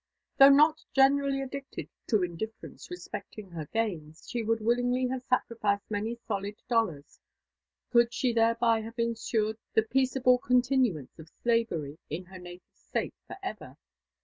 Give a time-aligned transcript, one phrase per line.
[0.39, 6.15] Though not greatly addicted to indifference respecting her gains, she would willingly have sacrificed many
[6.27, 7.19] solid dollars,
[7.91, 13.37] could she thereby have ensured the peaceable continuance of slavery in her native Slate for
[13.43, 13.77] ever.